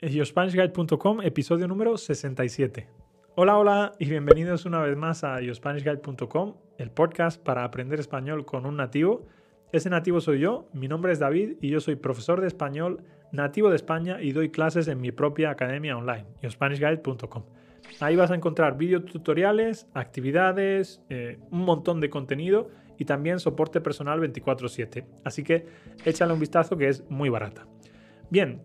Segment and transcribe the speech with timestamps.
[0.00, 2.86] YoSpanishGuide.com, episodio número 67.
[3.34, 8.64] Hola, hola y bienvenidos una vez más a YoSpanishGuide.com, el podcast para aprender español con
[8.64, 9.26] un nativo.
[9.72, 13.70] Ese nativo soy yo, mi nombre es David y yo soy profesor de español nativo
[13.70, 17.42] de España y doy clases en mi propia academia online, YoSpanishGuide.com.
[17.98, 24.20] Ahí vas a encontrar videotutoriales, actividades, eh, un montón de contenido y también soporte personal
[24.20, 25.06] 24/7.
[25.24, 25.66] Así que
[26.04, 27.66] échale un vistazo que es muy barata.
[28.30, 28.62] Bien,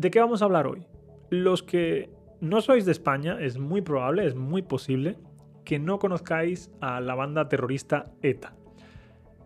[0.00, 0.86] ¿De qué vamos a hablar hoy?
[1.28, 2.08] Los que
[2.40, 5.18] no sois de España, es muy probable, es muy posible
[5.62, 8.54] que no conozcáis a la banda terrorista ETA.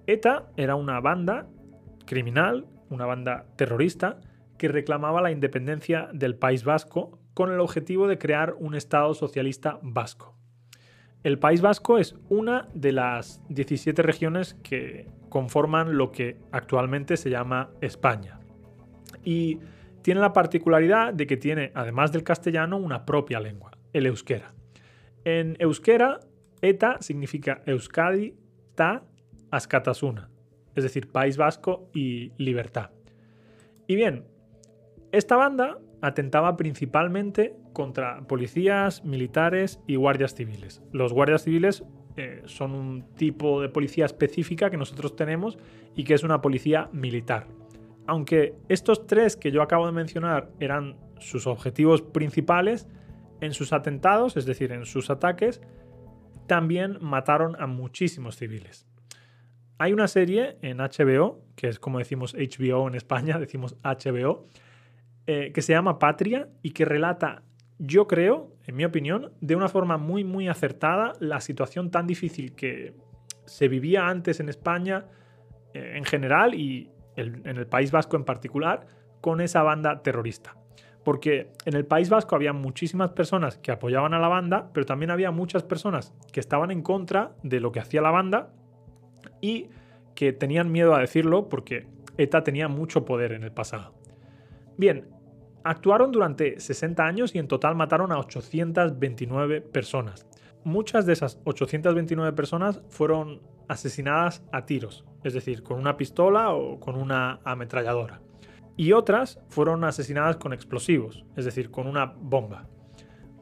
[0.07, 1.49] ETA era una banda
[2.07, 4.21] criminal, una banda terrorista,
[4.57, 9.81] que reclamaba la independencia del País Vasco con el objetivo de crear un Estado socialista
[9.83, 10.37] vasco.
[11.25, 17.31] El País Vasco es una de las 17 regiones que conforman lo que actualmente se
[17.31, 18.39] llama España.
[19.25, 19.59] Y
[20.05, 24.53] tiene la particularidad de que tiene, además del castellano, una propia lengua, el euskera.
[25.25, 26.21] En euskera,
[26.61, 28.35] eta significa Euskadi,
[28.75, 29.03] ta,
[29.51, 30.29] askatasuna,
[30.75, 32.91] es decir, País Vasco y libertad.
[33.87, 34.27] Y bien,
[35.11, 40.83] esta banda atentaba principalmente contra policías, militares y guardias civiles.
[40.93, 41.83] Los guardias civiles
[42.19, 45.57] eh, son un tipo de policía específica que nosotros tenemos
[45.97, 47.47] y que es una policía militar
[48.07, 52.87] aunque estos tres que yo acabo de mencionar eran sus objetivos principales,
[53.41, 55.61] en sus atentados, es decir, en sus ataques,
[56.47, 58.87] también mataron a muchísimos civiles.
[59.79, 64.47] Hay una serie en HBO, que es como decimos HBO en España, decimos HBO,
[65.27, 67.43] eh, que se llama Patria y que relata,
[67.79, 72.55] yo creo, en mi opinión, de una forma muy, muy acertada la situación tan difícil
[72.55, 72.95] que
[73.47, 75.07] se vivía antes en España
[75.73, 78.87] eh, en general y, en el País Vasco en particular,
[79.21, 80.57] con esa banda terrorista.
[81.05, 85.11] Porque en el País Vasco había muchísimas personas que apoyaban a la banda, pero también
[85.11, 88.53] había muchas personas que estaban en contra de lo que hacía la banda
[89.41, 89.69] y
[90.15, 93.95] que tenían miedo a decirlo porque ETA tenía mucho poder en el pasado.
[94.77, 95.09] Bien,
[95.63, 100.27] actuaron durante 60 años y en total mataron a 829 personas.
[100.65, 106.81] Muchas de esas 829 personas fueron asesinadas a tiros, es decir, con una pistola o
[106.81, 108.21] con una ametralladora.
[108.77, 112.67] Y otras fueron asesinadas con explosivos, es decir, con una bomba.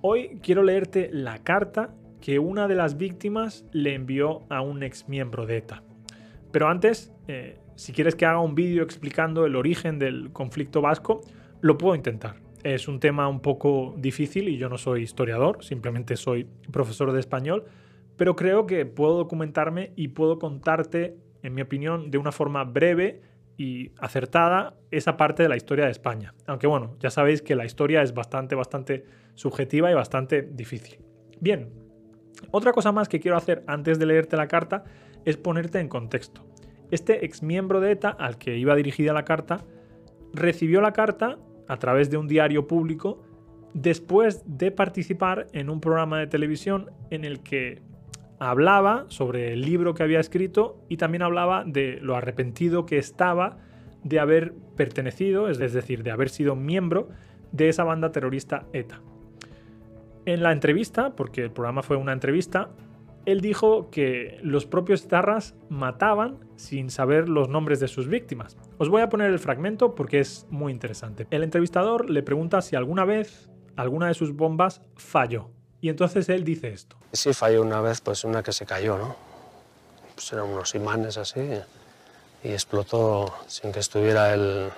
[0.02, 5.08] Hoy quiero leerte la carta que una de las víctimas le envió a un ex
[5.08, 5.82] miembro de ETA.
[6.52, 11.22] Pero antes, eh, si quieres que haga un vídeo explicando el origen del conflicto vasco,
[11.60, 12.36] lo puedo intentar.
[12.62, 17.20] Es un tema un poco difícil y yo no soy historiador, simplemente soy profesor de
[17.20, 17.64] español,
[18.16, 23.20] pero creo que puedo documentarme y puedo contarte, en mi opinión, de una forma breve
[23.56, 26.34] y acertada esa parte de la historia de España.
[26.46, 30.98] Aunque bueno, ya sabéis que la historia es bastante, bastante subjetiva y bastante difícil.
[31.40, 31.70] Bien,
[32.50, 34.84] otra cosa más que quiero hacer antes de leerte la carta
[35.24, 36.44] es ponerte en contexto.
[36.90, 39.64] Este ex miembro de ETA al que iba dirigida la carta
[40.32, 43.22] recibió la carta a través de un diario público
[43.74, 47.80] después de participar en un programa de televisión en el que
[48.50, 53.58] hablaba sobre el libro que había escrito y también hablaba de lo arrepentido que estaba
[54.02, 57.08] de haber pertenecido, es decir, de haber sido miembro
[57.52, 59.00] de esa banda terrorista ETA.
[60.26, 62.70] En la entrevista, porque el programa fue una entrevista,
[63.26, 68.56] él dijo que los propios etarras mataban sin saber los nombres de sus víctimas.
[68.78, 71.28] Os voy a poner el fragmento porque es muy interesante.
[71.30, 75.50] El entrevistador le pregunta si alguna vez alguna de sus bombas falló.
[75.82, 76.96] Y entonces él dice esto.
[77.12, 79.16] Sí, falló una vez, pues una que se cayó, ¿no?
[80.14, 81.40] Pues eran unos imanes así
[82.44, 84.70] y explotó sin que estuviera el...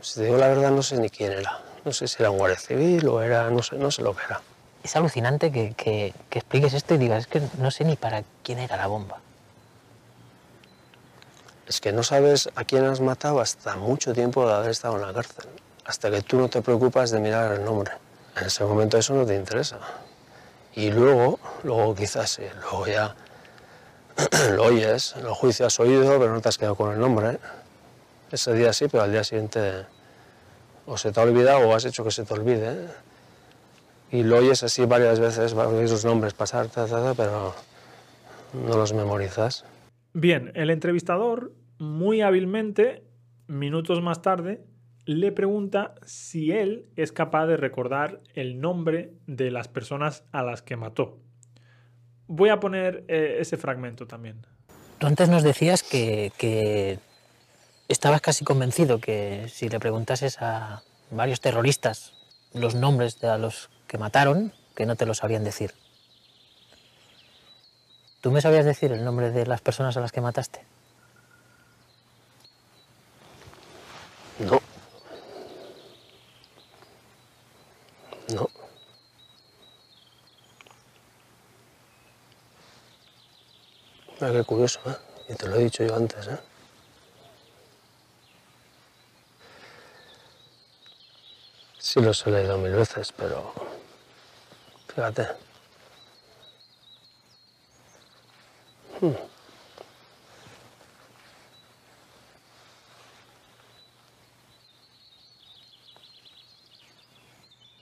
[0.00, 1.60] Si te digo la verdad, no sé ni quién era.
[1.84, 3.48] No sé si era un guardia civil o era...
[3.48, 4.40] no sé, no sé lo que era.
[4.82, 8.24] Es alucinante que, que, que expliques esto y digas, es que no sé ni para
[8.42, 9.20] quién era la bomba.
[11.68, 15.02] Es que no sabes a quién has matado hasta mucho tiempo de haber estado en
[15.02, 15.46] la cárcel.
[15.84, 17.92] Hasta que tú no te preocupas de mirar el nombre.
[18.40, 19.78] En ese momento eso no te interesa.
[20.74, 23.16] Y luego, luego quizás, luego ya
[24.54, 27.38] lo oyes, el juicio has oído, pero no te has quedado con el nombre.
[28.30, 29.86] Ese día sí, pero al día siguiente
[30.86, 32.88] o se te ha olvidado o has hecho que se te olvide.
[34.10, 36.68] Y lo oyes así varias veces, varios sus nombres pasar,
[37.16, 37.54] pero
[38.54, 39.64] no los memorizas.
[40.14, 43.04] Bien, el entrevistador muy hábilmente,
[43.46, 44.64] minutos más tarde,
[45.08, 50.60] le pregunta si él es capaz de recordar el nombre de las personas a las
[50.60, 51.16] que mató.
[52.26, 54.44] Voy a poner eh, ese fragmento también.
[54.98, 56.98] Tú antes nos decías que, que,
[57.88, 62.12] estabas casi convencido que si le preguntases a varios terroristas
[62.52, 65.72] los nombres de a los que mataron, que no te lo sabrían decir.
[68.20, 70.66] ¿Tú me sabías decir el nombre de las personas a las que mataste?
[74.40, 74.60] No.
[78.34, 78.50] No.
[84.20, 84.96] Ah, qué curioso, ¿eh?
[85.30, 86.38] Y te lo he dicho yo antes, ¿eh?
[91.78, 93.52] Sí los he leído mil veces, pero...
[94.88, 95.28] Fíjate.
[99.00, 99.37] Hmm.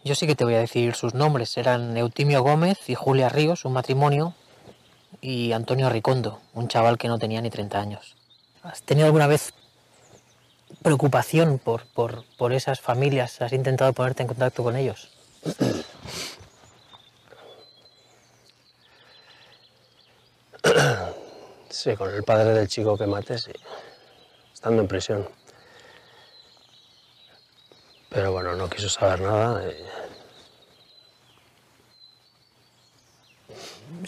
[0.06, 1.56] Yo sí que te voy a decir sus nombres.
[1.56, 4.34] Eran Eutimio Gómez y Julia Ríos, un matrimonio,
[5.20, 8.14] y Antonio Ricondo, un chaval que no tenía ni 30 años.
[8.62, 9.52] ¿Has tenido alguna vez
[10.80, 13.42] preocupación por, por, por esas familias?
[13.42, 15.10] ¿Has intentado ponerte en contacto con ellos?
[21.68, 23.52] Sí, con el padre del chico que maté, sí.
[24.54, 25.28] Estando en prisión.
[28.16, 29.62] Pero bueno, no quiso saber nada.
[29.68, 29.76] y-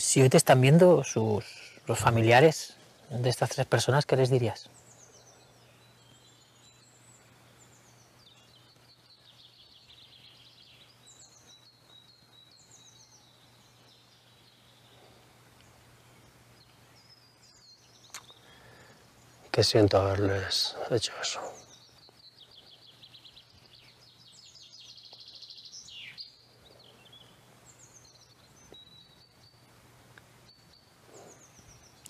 [0.00, 1.44] Si hoy te están viendo sus,
[1.86, 2.78] los familiares
[3.10, 4.70] de estas tres personas, ¿qué les dirías?
[19.52, 21.40] que siento haberles hecho eso.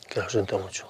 [0.08, 0.86] Que lo siento mucho.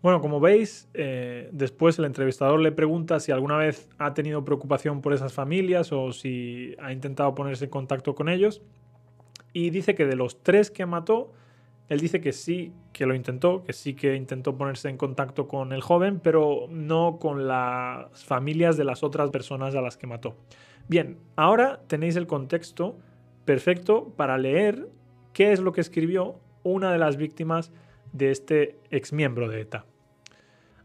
[0.00, 5.02] Bueno, como veis, eh, después el entrevistador le pregunta si alguna vez ha tenido preocupación
[5.02, 8.62] por esas familias o si ha intentado ponerse en contacto con ellos.
[9.52, 11.32] Y dice que de los tres que mató,
[11.88, 15.72] él dice que sí que lo intentó, que sí que intentó ponerse en contacto con
[15.72, 20.36] el joven, pero no con las familias de las otras personas a las que mató.
[20.88, 22.96] Bien, ahora tenéis el contexto
[23.50, 24.86] perfecto para leer
[25.32, 27.72] qué es lo que escribió una de las víctimas
[28.12, 29.86] de este exmiembro de ETA.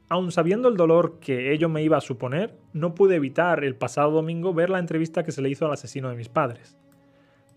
[0.10, 4.10] Aun sabiendo el dolor que ello me iba a suponer, no pude evitar el pasado
[4.10, 6.76] domingo ver la entrevista que se le hizo al asesino de mis padres.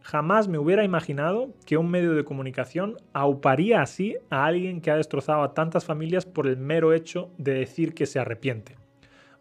[0.03, 4.97] Jamás me hubiera imaginado que un medio de comunicación auparía así a alguien que ha
[4.97, 8.77] destrozado a tantas familias por el mero hecho de decir que se arrepiente.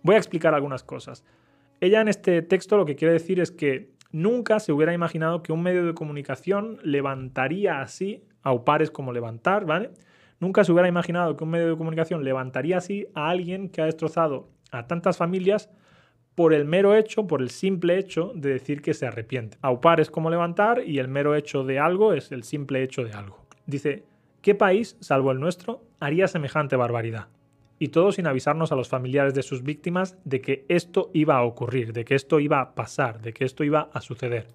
[0.01, 1.25] Voy a explicar algunas cosas.
[1.81, 5.53] Ella en este texto lo que quiere decir es que nunca se hubiera imaginado que
[5.53, 9.91] un medio de comunicación levantaría así, aupares como levantar, ¿vale?
[10.39, 13.85] Nunca se hubiera imaginado que un medio de comunicación levantaría así a alguien que ha
[13.85, 15.69] destrozado a tantas familias
[16.35, 19.57] por el mero hecho, por el simple hecho de decir que se arrepiente.
[19.61, 23.13] Aupar es como levantar y el mero hecho de algo es el simple hecho de
[23.13, 23.47] algo.
[23.65, 24.03] Dice,
[24.41, 27.27] ¿qué país, salvo el nuestro, haría semejante barbaridad?
[27.79, 31.43] Y todo sin avisarnos a los familiares de sus víctimas de que esto iba a
[31.43, 34.47] ocurrir, de que esto iba a pasar, de que esto iba a suceder.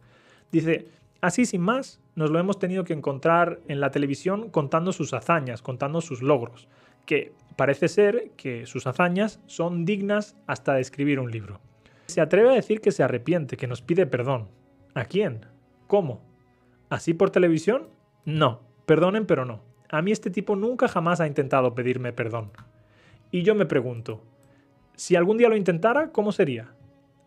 [0.51, 0.87] Dice,
[1.21, 5.63] así sin más, nos lo hemos tenido que encontrar en la televisión contando sus hazañas,
[5.63, 6.69] contando sus logros,
[7.07, 11.61] que parece ser que sus hazañas son dignas hasta de escribir un libro.
[12.07, 14.49] Se atreve a decir que se arrepiente, que nos pide perdón.
[14.95, 15.47] ¿A quién?
[15.87, 16.21] ¿Cómo?
[16.91, 17.89] ¿Así por televisión?
[18.25, 18.61] No.
[18.85, 19.63] Perdonen, pero no.
[19.89, 22.51] A mí este tipo nunca jamás ha intentado pedirme perdón.
[23.33, 24.23] Y yo me pregunto,
[24.95, 26.75] si algún día lo intentara, ¿cómo sería?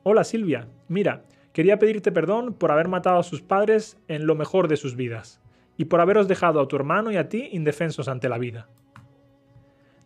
[0.03, 4.67] Hola Silvia, mira, quería pedirte perdón por haber matado a sus padres en lo mejor
[4.67, 5.41] de sus vidas
[5.77, 8.69] y por haberos dejado a tu hermano y a ti indefensos ante la vida.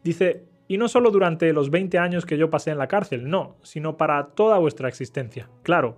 [0.02, 3.58] Dice, y no solo durante los 20 años que yo pasé en la cárcel, no,
[3.62, 5.50] sino para toda vuestra existencia.
[5.64, 5.98] Claro,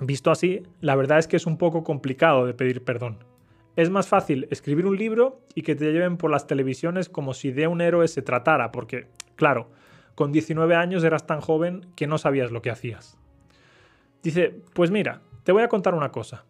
[0.00, 3.27] visto así, la verdad es que es un poco complicado de pedir perdón.
[3.78, 7.52] Es más fácil escribir un libro y que te lleven por las televisiones como si
[7.52, 9.06] de un héroe se tratara, porque,
[9.36, 9.70] claro,
[10.16, 13.16] con 19 años eras tan joven que no sabías lo que hacías.
[14.20, 16.44] Dice, pues mira, te voy a contar una cosa.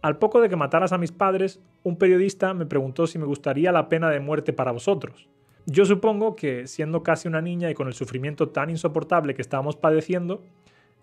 [0.00, 3.72] Al poco de que mataras a mis padres, un periodista me preguntó si me gustaría
[3.72, 5.28] la pena de muerte para vosotros.
[5.66, 9.76] Yo supongo que, siendo casi una niña y con el sufrimiento tan insoportable que estábamos
[9.76, 10.42] padeciendo,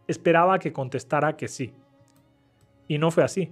[0.07, 1.71] esperaba que contestara que sí.
[2.87, 3.51] Y no fue así.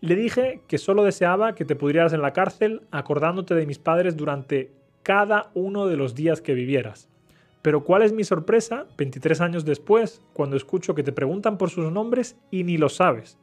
[0.00, 4.16] Le dije que solo deseaba que te pudrieras en la cárcel acordándote de mis padres
[4.16, 7.10] durante cada uno de los días que vivieras.
[7.60, 11.92] Pero ¿cuál es mi sorpresa 23 años después cuando escucho que te preguntan por sus
[11.92, 13.38] nombres y ni lo sabes?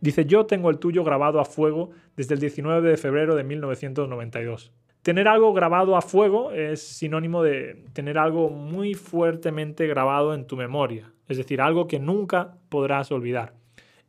[0.00, 4.72] Dice, yo tengo el tuyo grabado a fuego desde el 19 de febrero de 1992.
[5.02, 10.56] Tener algo grabado a fuego es sinónimo de tener algo muy fuertemente grabado en tu
[10.56, 13.59] memoria, es decir, algo que nunca podrás olvidar.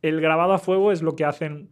[0.01, 1.70] El grabado a fuego es lo que hacen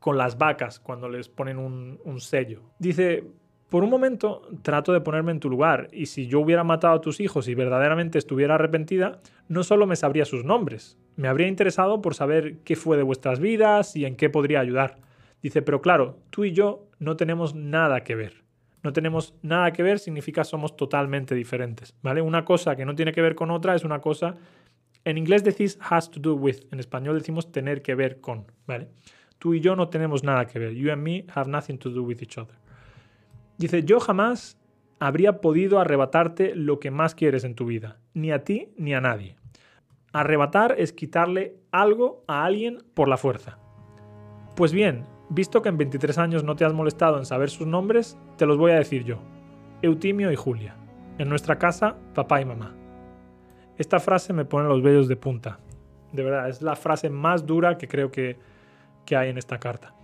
[0.00, 2.62] con las vacas cuando les ponen un, sello.
[2.78, 3.24] Dice,
[3.68, 7.00] por un momento trato de ponerme en tu lugar y si yo hubiera matado a
[7.00, 12.00] tus hijos y verdaderamente estuviera arrepentida, no solo me sabría sus nombres, me habría interesado
[12.00, 14.98] por saber qué fue de vuestras vidas y en qué podría ayudar.
[15.42, 18.44] Dice, pero claro, tú y yo no tenemos nada que ver.
[18.82, 22.22] No tenemos nada que ver significa somos totalmente diferentes, ¿vale?
[22.22, 24.36] Una cosa que no tiene que ver con otra es una cosa
[25.04, 28.88] en inglés decís has to do with, en español decimos tener que ver con, ¿vale?
[29.38, 30.74] Tú y yo no tenemos nada que ver.
[30.74, 32.56] You and me have nothing to do with each other.
[33.56, 34.58] Dice, yo jamás
[34.98, 39.00] habría podido arrebatarte lo que más quieres en tu vida, ni a ti ni a
[39.00, 39.36] nadie.
[40.12, 43.58] Arrebatar es quitarle algo a alguien por la fuerza.
[44.56, 48.18] Pues bien, visto que en 23 años no te has molestado en saber sus nombres,
[48.36, 49.18] te los voy a decir yo.
[49.82, 50.76] Eutimio y Julia.
[51.18, 52.74] En nuestra casa, papá y mamá.
[53.78, 55.60] Esta frase me pone los vellos de punta.
[56.12, 58.36] De verdad, es la frase más dura que creo que,
[59.16, 59.94] hay en esta carta.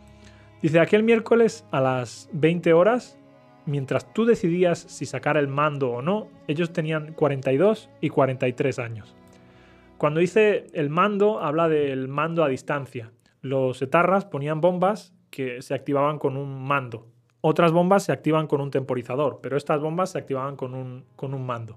[0.63, 3.19] Dice, aquel miércoles a las 20 horas,
[3.67, 9.15] mientras tú decidías si sacar el mando o no, ellos tenían 42 y 43 años.
[9.99, 13.11] Cuando dice el mando, habla del mando a distancia.
[13.43, 17.09] Los etarras ponían bombas que se activaban con un mando.
[17.41, 21.35] Otras bombas se activan con un temporizador, pero estas bombas se activaban con un, con
[21.35, 21.77] un mando.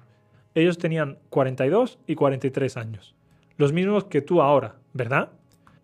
[0.57, 3.13] Ellos tenían 42 y 43 años.
[3.57, 5.29] Los mismos que tú ahora, ¿verdad?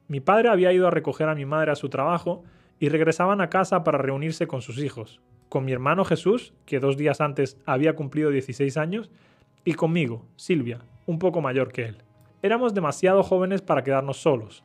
[0.08, 2.44] Mi padre había ido a recoger a mi madre a su trabajo
[2.80, 6.98] y regresaban a casa para reunirse con sus hijos, con mi hermano Jesús, que dos
[6.98, 9.12] días antes había cumplido 16 años,
[9.64, 11.98] y conmigo, Silvia, un poco mayor que él.
[12.42, 14.64] Éramos demasiado jóvenes para quedarnos solos,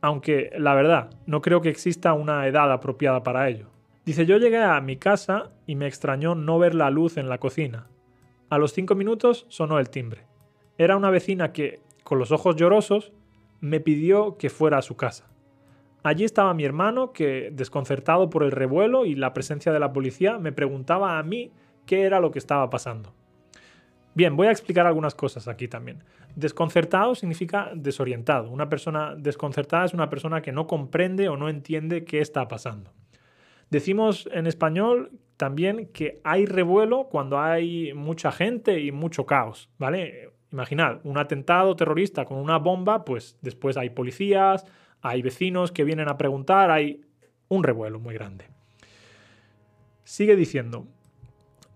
[0.00, 3.66] aunque la verdad, no creo que exista una edad apropiada para ello.
[4.06, 7.36] Dice, yo llegué a mi casa y me extrañó no ver la luz en la
[7.36, 7.88] cocina,
[8.50, 10.22] a los cinco minutos sonó el timbre.
[10.78, 13.12] Era una vecina que, con los ojos llorosos,
[13.60, 15.28] me pidió que fuera a su casa.
[16.02, 20.38] Allí estaba mi hermano, que, desconcertado por el revuelo y la presencia de la policía,
[20.38, 21.50] me preguntaba a mí
[21.86, 23.12] qué era lo que estaba pasando.
[24.14, 26.02] Bien, voy a explicar algunas cosas aquí también.
[26.34, 28.50] Desconcertado significa desorientado.
[28.50, 32.92] Una persona desconcertada es una persona que no comprende o no entiende qué está pasando.
[33.70, 40.32] Decimos en español también que hay revuelo cuando hay mucha gente y mucho caos, ¿vale?
[40.50, 44.66] Imaginad, un atentado terrorista con una bomba, pues después hay policías,
[45.00, 47.02] hay vecinos que vienen a preguntar, hay
[47.48, 48.46] un revuelo muy grande.
[50.02, 50.86] Sigue diciendo,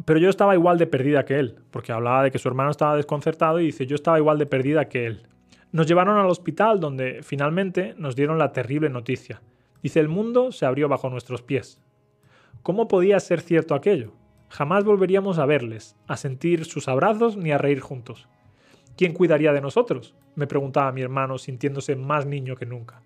[0.05, 2.97] pero yo estaba igual de perdida que él, porque hablaba de que su hermano estaba
[2.97, 5.27] desconcertado y dice, yo estaba igual de perdida que él.
[5.71, 9.41] Nos llevaron al hospital donde finalmente nos dieron la terrible noticia.
[9.83, 11.81] Dice, el mundo se abrió bajo nuestros pies.
[12.63, 14.13] ¿Cómo podía ser cierto aquello?
[14.49, 18.29] Jamás volveríamos a verles, a sentir sus abrazos ni a reír juntos.
[18.97, 20.15] ¿Quién cuidaría de nosotros?
[20.37, 23.03] me preguntaba mi hermano, sintiéndose más niño que nunca.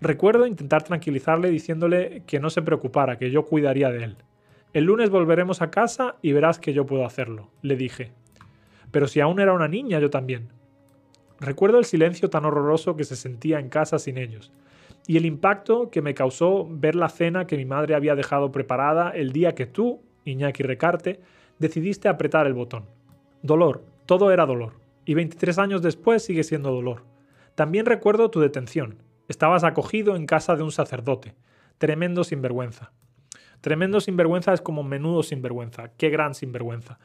[0.00, 4.16] Recuerdo intentar tranquilizarle diciéndole que no se preocupara, que yo cuidaría de él.
[4.72, 8.10] El lunes volveremos a casa y verás que yo puedo hacerlo, le dije.
[8.90, 10.48] Pero si aún era una niña, yo también.
[11.38, 14.50] Recuerdo el silencio tan horroroso que se sentía en casa sin ellos,
[15.06, 19.10] y el impacto que me causó ver la cena que mi madre había dejado preparada
[19.10, 21.20] el día que tú, Iñaki Recarte,
[21.58, 22.84] decidiste apretar el botón.
[23.42, 27.04] Dolor, todo era dolor, y 23 años después sigue siendo dolor.
[27.54, 29.02] También recuerdo tu detención.
[29.28, 31.34] Estabas acogido en casa de un sacerdote.
[31.78, 32.92] Tremendo sinvergüenza.
[33.60, 35.90] Tremendo sinvergüenza es como menudo sinvergüenza.
[35.96, 36.98] Qué gran sinvergüenza.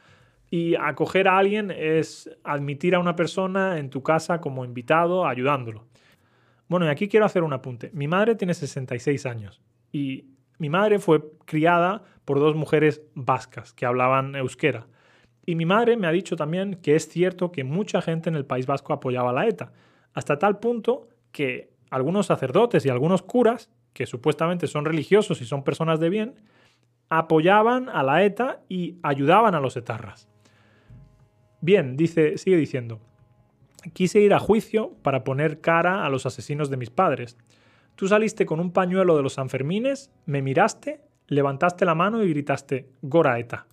[0.50, 5.87] Y acoger a alguien es admitir a una persona en tu casa como invitado, ayudándolo.
[6.68, 7.90] Bueno, y aquí quiero hacer un apunte.
[7.94, 9.60] Mi madre tiene 66 años
[9.90, 10.26] y
[10.58, 14.86] mi madre fue criada por dos mujeres vascas que hablaban euskera.
[15.46, 18.44] Y mi madre me ha dicho también que es cierto que mucha gente en el
[18.44, 19.72] País Vasco apoyaba a la ETA,
[20.12, 25.64] hasta tal punto que algunos sacerdotes y algunos curas, que supuestamente son religiosos y son
[25.64, 26.34] personas de bien,
[27.08, 30.28] apoyaban a la ETA y ayudaban a los etarras.
[31.60, 33.00] Bien, dice, sigue diciendo.
[33.92, 37.36] Quise ir a juicio para poner cara a los asesinos de mis padres.
[37.94, 42.88] Tú saliste con un pañuelo de los Sanfermines, me miraste, levantaste la mano y gritaste
[43.02, 43.66] Goraeta.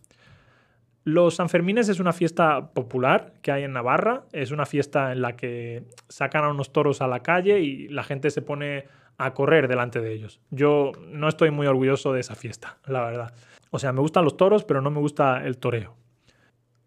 [1.03, 5.35] Los Sanfermines es una fiesta popular que hay en Navarra, es una fiesta en la
[5.35, 8.85] que sacan a unos toros a la calle y la gente se pone
[9.17, 10.41] a correr delante de ellos.
[10.49, 13.33] Yo no estoy muy orgulloso de esa fiesta, la verdad.
[13.69, 15.95] O sea, me gustan los toros, pero no me gusta el toreo.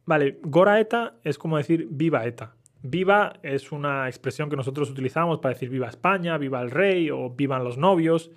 [0.04, 2.54] Vale, Goraeta es como decir viva ETA.
[2.90, 7.28] Viva es una expresión que nosotros utilizamos para decir viva España, viva el rey o
[7.28, 8.30] vivan los novios.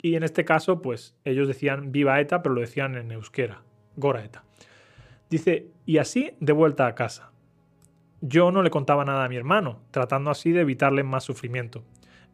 [0.00, 3.62] Y en este caso, pues ellos decían viva ETA, pero lo decían en euskera,
[3.96, 4.44] Gora ETA.
[5.28, 7.32] Dice, y así de vuelta a casa.
[8.20, 11.82] Yo no le contaba nada a mi hermano, tratando así de evitarle más sufrimiento.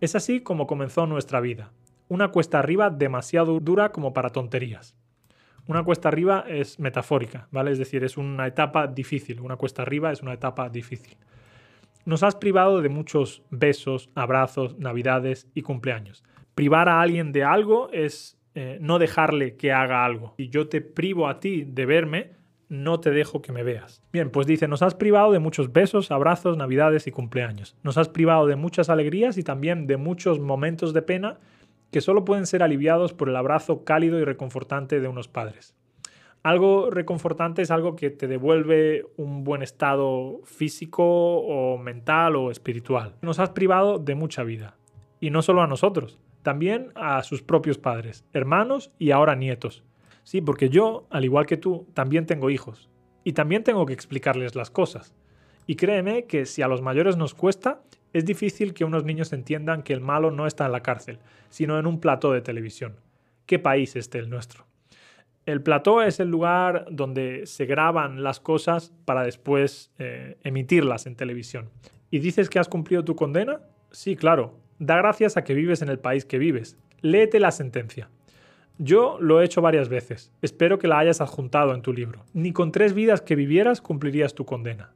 [0.02, 1.72] Es así como comenzó nuestra vida.
[2.08, 4.94] Una cuesta arriba demasiado dura como para tonterías.
[5.66, 7.70] Una cuesta arriba es metafórica, ¿vale?
[7.70, 9.40] Es decir, es una etapa difícil.
[9.40, 11.16] Una cuesta arriba es una etapa difícil.
[12.04, 16.24] Nos has privado de muchos besos, abrazos, navidades y cumpleaños.
[16.54, 20.34] Privar a alguien de algo es eh, no dejarle que haga algo.
[20.36, 22.32] Si yo te privo a ti de verme,
[22.68, 24.02] no te dejo que me veas.
[24.12, 27.76] Bien, pues dice, nos has privado de muchos besos, abrazos, navidades y cumpleaños.
[27.82, 31.38] Nos has privado de muchas alegrías y también de muchos momentos de pena
[31.92, 35.76] que solo pueden ser aliviados por el abrazo cálido y reconfortante de unos padres.
[36.42, 43.14] Algo reconfortante es algo que te devuelve un buen estado físico o mental o espiritual.
[43.22, 44.76] Nos has privado de mucha vida.
[45.20, 49.84] Y no solo a nosotros, también a sus propios padres, hermanos y ahora nietos.
[50.24, 52.90] Sí, porque yo, al igual que tú, también tengo hijos.
[53.22, 55.14] Y también tengo que explicarles las cosas.
[55.68, 57.82] Y créeme que si a los mayores nos cuesta,
[58.12, 61.20] es difícil que unos niños entiendan que el malo no está en la cárcel,
[61.50, 62.96] sino en un plató de televisión.
[63.46, 64.71] ¿Qué país este el nuestro?
[65.44, 71.16] El plató es el lugar donde se graban las cosas para después eh, emitirlas en
[71.16, 71.70] televisión.
[72.10, 73.60] ¿Y dices que has cumplido tu condena?
[73.90, 74.58] Sí, claro.
[74.78, 76.76] Da gracias a que vives en el país que vives.
[77.00, 78.08] Léete la sentencia.
[78.78, 80.32] Yo lo he hecho varias veces.
[80.42, 82.24] Espero que la hayas adjuntado en tu libro.
[82.32, 84.92] Ni con tres vidas que vivieras cumplirías tu condena.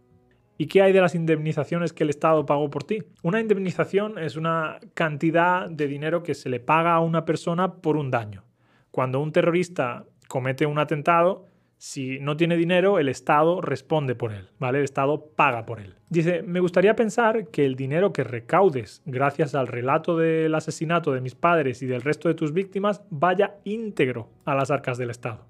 [0.59, 3.03] ¿Y qué hay de las indemnizaciones que el Estado pagó por ti?
[3.23, 7.97] Una indemnización es una cantidad de dinero que se le paga a una persona por
[7.97, 8.45] un daño.
[8.91, 11.47] Cuando un terrorista comete un atentado,
[11.79, 14.77] si no tiene dinero, el Estado responde por él, ¿vale?
[14.77, 15.95] El Estado paga por él.
[16.11, 21.23] Dice, me gustaría pensar que el dinero que recaudes gracias al relato del asesinato de
[21.23, 25.47] mis padres y del resto de tus víctimas vaya íntegro a las arcas del Estado.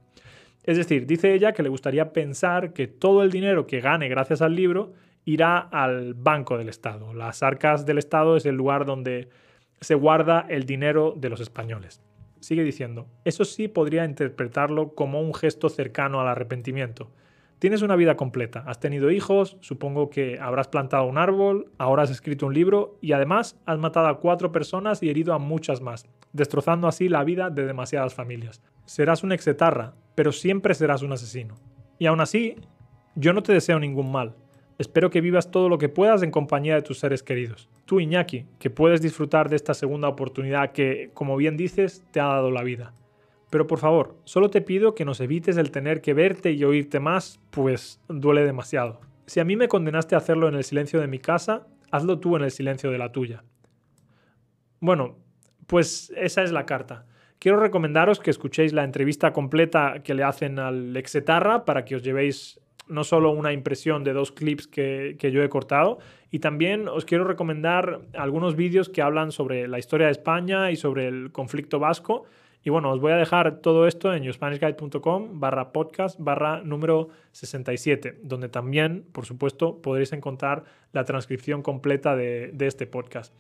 [0.63, 4.41] Es decir, dice ella que le gustaría pensar que todo el dinero que gane gracias
[4.41, 4.93] al libro
[5.25, 7.13] irá al Banco del Estado.
[7.13, 9.31] Las arcas del Estado es el lugar donde
[9.81, 12.01] se guarda el dinero de los españoles.
[12.41, 17.11] Sigue diciendo, eso sí podría interpretarlo como un gesto cercano al arrepentimiento.
[17.59, 22.11] Tienes una vida completa, has tenido hijos, supongo que habrás plantado un árbol, ahora has
[22.11, 26.07] escrito un libro y además has matado a cuatro personas y herido a muchas más,
[26.35, 28.61] destrozando así la vida de demasiadas familias.
[28.85, 31.55] Serás un exetarra, pero siempre serás un asesino.
[31.99, 32.57] Y aún así,
[33.15, 34.37] yo no te deseo ningún mal.
[34.79, 37.69] Espero que vivas todo lo que puedas en compañía de tus seres queridos.
[37.87, 42.27] Tú, Iñaki, que puedes disfrutar de esta segunda oportunidad que, como bien dices, te ha
[42.27, 42.93] dado la vida.
[43.49, 47.01] Pero por favor, solo te pido que nos evites el tener que verte y oírte
[47.01, 49.01] más, pues duele demasiado.
[49.27, 52.37] Si a mí me condenaste a hacerlo en el silencio de mi casa, hazlo tú
[52.37, 53.45] en el silencio de la tuya.
[54.81, 55.17] Bueno,
[55.67, 57.07] pues esa es la carta.
[57.39, 62.03] Quiero recomendaros que escuchéis la entrevista completa que le hacen al exetarra para que os
[62.03, 65.99] llevéis no solo una impresión de dos clips que, yo he cortado,
[66.31, 70.77] y también os quiero recomendar algunos vídeos que hablan sobre la historia de España y
[70.77, 72.25] sobre el conflicto vasco.
[72.63, 78.19] Y bueno, os voy a dejar todo esto en youspanishguide.com barra podcast barra número 67,
[78.25, 83.33] donde también, por supuesto, podréis encontrar la transcripción completa de, de este podcast.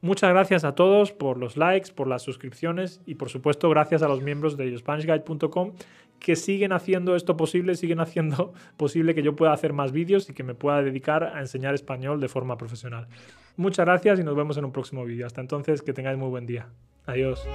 [0.00, 4.08] Muchas gracias a todos por los likes, por las suscripciones y por supuesto gracias a
[4.08, 5.72] los miembros de youspanishguide.com
[6.18, 10.34] que siguen haciendo esto posible, siguen haciendo posible que yo pueda hacer más vídeos y
[10.34, 13.08] que me pueda dedicar a enseñar español de forma profesional.
[13.56, 15.26] Muchas gracias y nos vemos en un próximo vídeo.
[15.26, 16.68] Hasta entonces, que tengáis muy buen día.
[17.06, 17.46] Adiós.